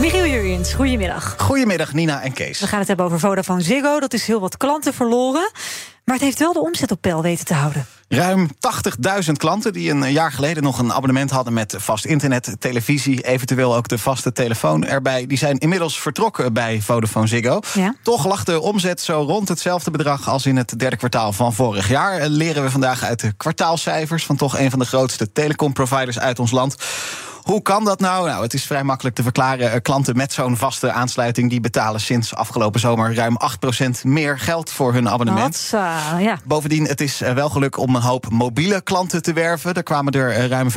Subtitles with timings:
[0.00, 1.34] Michiel Jurjens, goedemiddag.
[1.38, 2.60] Goedemiddag Nina en Kees.
[2.60, 4.00] We gaan het hebben over Vodafone Ziggo.
[4.00, 5.50] Dat is heel wat klanten verloren.
[6.04, 7.86] Maar het heeft wel de omzet op peil weten te houden.
[8.08, 8.48] Ruim
[9.24, 13.76] 80.000 klanten die een jaar geleden nog een abonnement hadden met vast internet, televisie, eventueel
[13.76, 15.26] ook de vaste telefoon erbij.
[15.26, 17.60] Die zijn inmiddels vertrokken bij Vodafone Ziggo.
[17.74, 17.94] Ja.
[18.02, 21.88] Toch lag de omzet zo rond hetzelfde bedrag als in het derde kwartaal van vorig
[21.88, 22.18] jaar.
[22.18, 26.38] Eh, Leren we vandaag uit de kwartaalcijfers van toch een van de grootste telecomproviders uit
[26.38, 26.76] ons land.
[27.42, 28.26] Hoe kan dat nou?
[28.28, 29.72] Nou, het is vrij makkelijk te verklaren.
[29.72, 34.70] Eh, Klanten met zo'n vaste aansluiting die betalen sinds afgelopen zomer ruim 8% meer geld
[34.70, 35.68] voor hun abonnement.
[35.70, 36.38] Ja.
[36.44, 39.74] Bovendien, het is eh, wel geluk om een hoop mobiele klanten te werven.
[39.74, 40.68] Er kwamen er eh, ruim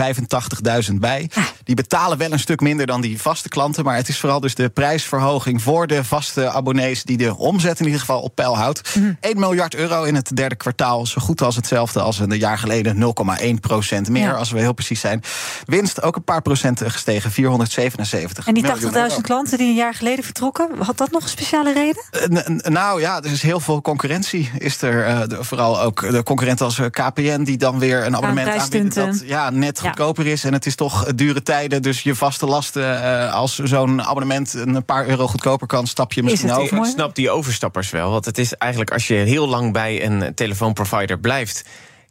[0.90, 1.30] 85.000 bij.
[1.64, 3.84] Die betalen wel een stuk minder dan die vaste klanten.
[3.84, 7.04] Maar het is vooral dus de prijsverhoging voor de vaste abonnees...
[7.04, 8.96] die de omzet in ieder geval op peil houdt.
[9.20, 11.06] 1 miljard euro in het derde kwartaal.
[11.06, 13.14] Zo goed als hetzelfde als een jaar geleden.
[13.42, 14.32] 0,1 procent meer, Ja.
[14.32, 15.24] als we heel precies zijn.
[15.66, 16.54] Winst ook een paar procent
[16.92, 17.32] gestegen.
[17.32, 19.22] 477 En die miljoen 80.000 euro.
[19.22, 22.04] klanten die een jaar geleden vertrokken, had dat nog een speciale reden?
[22.12, 24.52] Eh, Nou ja, er is heel veel concurrentie.
[24.58, 28.16] Is er eh, de- vooral ook de concurrent als eh, KPN, die dan weer een
[28.16, 29.88] abonnement aanbiedt dat ja, net Ja.
[29.88, 30.44] goedkoper is.
[30.44, 31.82] En het is toch dure tijden.
[31.82, 36.24] Dus je vaste lasten, eh, als zo'n abonnement een paar euro goedkoper kan, stap je
[36.24, 36.78] misschien het over.
[36.78, 38.12] Ik snap die overstappers wel.
[38.12, 41.64] Want het is eigenlijk als je heel lang bij een telefoonprovider blijft.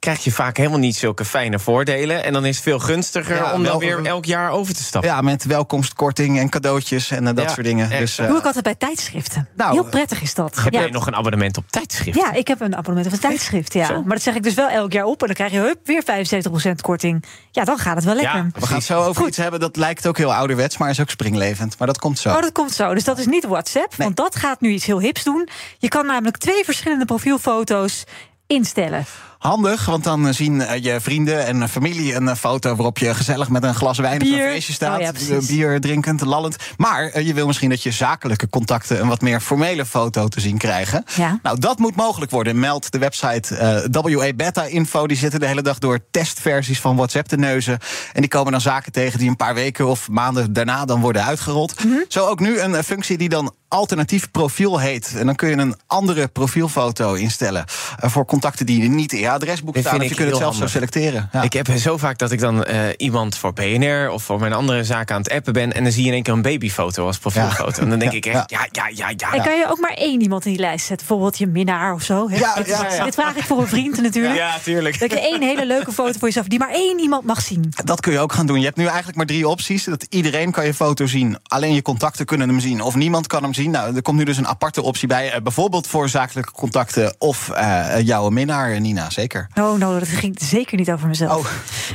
[0.04, 2.24] Krijg je vaak helemaal niet zulke fijne voordelen.
[2.24, 4.82] En dan is het veel gunstiger Ja, om wel- dan weer elk jaar over te
[4.82, 5.10] stappen.
[5.10, 7.88] Ja, met welkomstkorting en cadeautjes en eh, dat Ja, soort dingen.
[7.90, 9.48] Dus, eh, Doe ik altijd bij tijdschriften.
[9.56, 10.60] Nou, Heel prettig is dat.
[10.62, 10.80] Heb ja.
[10.80, 12.18] jij nog een abonnement op tijdschrift?
[12.18, 13.72] Ja, ik heb een abonnement op een tijdschrift.
[13.72, 13.90] Ja.
[13.90, 15.20] Maar dat zeg ik dus wel elk jaar op.
[15.20, 17.24] En dan krijg je hup, weer 75% korting.
[17.50, 18.36] Ja, dan gaat het wel lekker.
[18.36, 19.28] Ja, we gaan het zo over Goed.
[19.28, 21.78] iets hebben dat lijkt ook heel ouderwets, maar is ook springlevend.
[21.78, 22.28] Maar dat komt zo.
[22.28, 22.94] Oh, dat komt zo.
[22.94, 24.06] Dus dat is niet WhatsApp, Nee.
[24.06, 25.48] want dat gaat nu iets heel hips doen.
[25.78, 28.04] Je kan namelijk twee verschillende profielfoto's
[28.46, 29.04] instellen.
[29.46, 33.14] Handig, want dan eh, zien eh, je vrienden en eh, familie een foto waarop je
[33.14, 34.98] gezellig met een glas wijn op een feestje staat.
[34.98, 36.56] Oh ja, bier drinkend, lallend.
[36.76, 40.58] Maar je wil misschien dat je zakelijke contacten een wat meer formele foto te zien
[40.58, 41.04] krijgen.
[41.16, 41.38] Ja.
[41.42, 45.06] Nou, dat moet mogelijk worden, meldt de website eh, WA Beta Info.
[45.06, 47.78] Die zitten de hele dag door testversies van WhatsApp te neuzen.
[48.12, 51.24] En die komen dan zaken tegen die een paar weken of maanden daarna dan worden
[51.24, 51.84] uitgerold.
[51.84, 51.94] Mhm.
[52.08, 55.14] Zo ook nu een functie die dan alternatief profiel heet.
[55.16, 57.64] En dan kun je een andere profielfoto instellen
[57.96, 60.00] voor contacten die niet in je adresboek staan.
[60.00, 61.28] Of je kunt het zelfs zo selecteren.
[61.32, 61.42] Ja.
[61.42, 64.84] Ik heb zo vaak dat ik dan eh, iemand voor BNR of voor mijn andere
[64.84, 65.72] zaken aan het appen ben.
[65.72, 67.82] En dan zie je in één keer een babyfoto als profielfoto.
[67.82, 69.32] En dan denk Ja, ik echt, ja, ja, ja, ja.
[69.32, 71.06] En kan je ook maar één iemand in die lijst zetten?
[71.06, 72.28] Bijvoorbeeld je minnaar of zo.
[72.28, 73.04] dit, ja, ja.
[73.04, 74.34] dit vraag ik voor een vriend natuurlijk.
[74.36, 74.98] Ja, tuurlijk.
[74.98, 76.46] Dat je één hele leuke foto voor jezelf...
[76.46, 77.72] die maar één iemand mag zien.
[77.84, 78.58] Dat kun je ook gaan doen.
[78.58, 79.84] Je hebt nu eigenlijk maar drie opties.
[79.84, 81.38] Dat iedereen kan je foto zien.
[81.42, 82.80] Alleen je contacten kunnen hem zien.
[82.80, 83.70] Of niemand kan hem zien.
[83.70, 85.32] Nou, er komt nu dus een aparte optie bij.
[85.32, 87.14] eh, bijvoorbeeld voor zakelijke contacten.
[87.18, 89.10] Of eh, jouw minnaar, Nina.
[89.14, 89.48] Zeker.
[89.54, 91.46] No, no, dat ging zeker niet over mezelf.
[91.46, 91.46] Oh.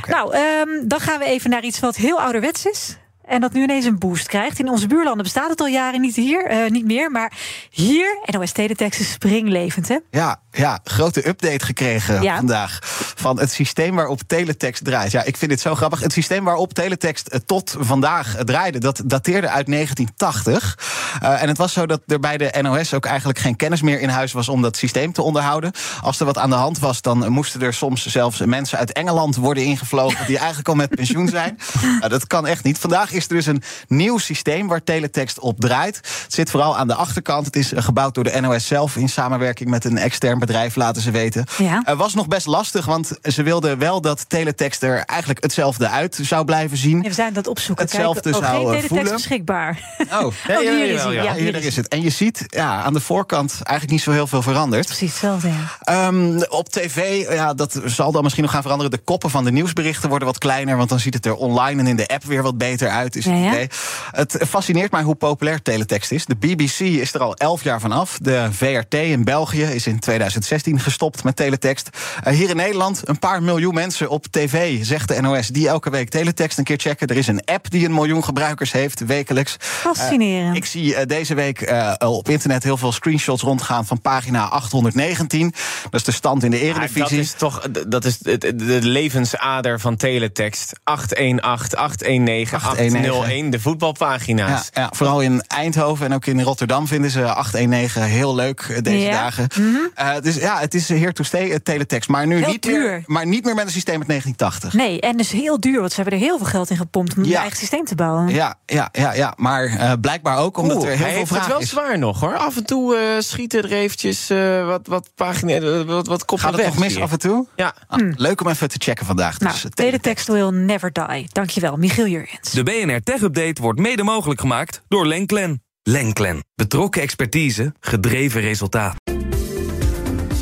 [0.08, 2.96] Nou, ehm, dan gaan we even naar iets wat heel ouderwets is.
[3.24, 4.58] En dat nu ineens een boost krijgt.
[4.58, 7.10] In onze buurlanden bestaat het al jaren niet, hier, eh, niet meer.
[7.10, 7.32] Maar
[7.70, 9.96] hier, NOS Teletext is springlevend, hè?
[10.10, 12.36] Ja, ja, grote update gekregen Ja.
[12.36, 12.78] vandaag.
[13.16, 15.10] Van het systeem waarop teletext draait.
[15.10, 16.00] Ja, ik vind dit zo grappig.
[16.00, 20.78] Het systeem waarop teletext eh, tot vandaag eh, draaide, dat dateerde uit 1980.
[21.20, 24.00] Eh, en het was zo dat er bij de NOS ook eigenlijk geen kennis meer
[24.00, 25.72] in huis was om dat systeem te onderhouden.
[26.02, 29.36] Als er wat aan de hand was, dan moesten er soms zelfs mensen uit Engeland
[29.36, 31.58] worden ingevlogen die eigenlijk al met pensioen zijn.
[31.82, 32.78] Nou, dat kan echt niet.
[32.78, 35.96] Vandaag is er dus een nieuw systeem waar teletext op draait.
[35.96, 37.46] Het zit vooral aan de achterkant.
[37.46, 41.02] Het is eh, gebouwd door de NOS zelf in samenwerking met een extern bedrijf, laten
[41.02, 41.44] ze weten.
[41.58, 41.82] Ja.
[41.84, 46.18] Het was nog best lastig, want ze wilden wel dat teletext er eigenlijk hetzelfde uit
[46.22, 47.02] zou blijven zien.
[47.02, 47.84] We zijn dat opzoeken.
[47.84, 48.40] Hetzelfde Kijken.
[48.46, 49.12] zou, oh, eh, geen teletext voelen.
[49.12, 49.78] beschikbaar.
[50.10, 50.18] Oh,
[50.60, 51.14] Oh, hij.
[51.14, 51.22] ja.
[51.22, 51.88] Ja, hier is het.
[51.88, 54.86] En je ziet ja, aan de voorkant eigenlijk niet zo heel veel veranderd.
[54.86, 55.54] Precies hetzelfde, ja.
[55.80, 58.90] Ehm, op tv, ja, dat zal dan misschien nog gaan veranderen.
[58.92, 60.76] De koppen van de nieuwsberichten worden wat kleiner.
[60.76, 63.16] Want dan ziet het er online en in de app weer wat beter uit.
[63.16, 63.50] Is het, Ja, ja.
[63.52, 63.68] idee.
[64.10, 66.24] het fascineert mij hoe populair teletext is.
[66.24, 68.18] De BBC is er al elf jaar vanaf.
[68.22, 71.88] De VRT in België is in 2016 gestopt met teletext.
[72.22, 75.90] Eh, hier in Nederland een paar miljoen mensen op tv, zegt de NOS, die elke
[75.90, 77.06] week teletext een keer checken.
[77.06, 79.56] Er is een app die een miljoen gebruikers heeft, wekelijks.
[79.58, 80.50] Fascinerend.
[80.50, 84.00] Eh, ik zie zie uh, deze week uh, op internet heel veel screenshots rondgaan van
[84.00, 85.54] pagina 819.
[85.82, 87.00] Dat is de stand in de Eredivisie.
[87.00, 90.72] dat is toch dat is de, de levensader van teletext.
[90.84, 91.40] 818,
[91.78, 94.70] 819, 801, de voetbalpagina's.
[94.72, 98.98] Ja, ja, vooral in Eindhoven en ook in Rotterdam vinden ze 819 heel leuk deze
[98.98, 99.10] ja.
[99.10, 99.48] dagen.
[99.56, 100.20] Mm -hmm.
[100.20, 102.08] dus ja, het is here to stay, het teletext.
[102.08, 104.80] Maar nu niet meer, maar niet meer met een systeem uit 1980.
[104.80, 107.24] Nee, en dus heel duur, want ze hebben er heel veel geld in gepompt om
[107.24, 107.30] ja.
[107.30, 108.28] een eigen systeem te bouwen.
[108.28, 109.34] Ja, ja, ja, ja.
[109.36, 111.30] maar uh, blijkbaar ook omdat Vraag is.
[111.30, 112.36] Het wel zwaar nog hoor.
[112.36, 116.56] Af en toe uh, schieten er eventjes uh, wat, wat pagina, wat, wat koppen Gaat
[116.56, 117.02] het weg nog mis hier.
[117.02, 117.46] af en toe?
[117.56, 117.74] Ja.
[117.86, 118.12] Ah, mm.
[118.16, 119.38] Leuk om even te checken vandaag.
[119.38, 121.28] Nou, dus, teletext will never die.
[121.32, 122.50] Dankjewel, Michiel Jurjens.
[122.50, 125.62] De BNR Tech Update wordt mede mogelijk gemaakt door Lenklen.
[125.82, 126.44] Lenklen.
[126.54, 128.94] Betrokken expertise, gedreven resultaat.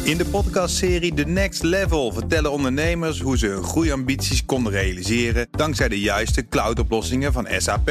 [0.02, 5.88] In de podcastserie The Next Level vertellen ondernemers hoe ze hun groeiambities konden realiseren dankzij
[5.88, 7.90] de juiste cloudoplossingen van SAP.